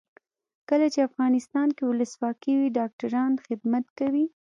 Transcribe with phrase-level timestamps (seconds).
[0.69, 4.25] کله چې افغانستان کې ولسواکي وي ډاکټران خدمت کوي.